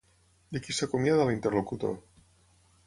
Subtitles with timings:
[0.55, 1.97] De qui s'acomiada l'interlocutor?